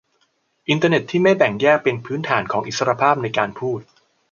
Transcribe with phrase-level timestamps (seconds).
[0.69, 3.79] อินเตอร์เน็ตที่ไม่แบ่งแยกเป็นพื้นฐานของอิสรภาพในการพูด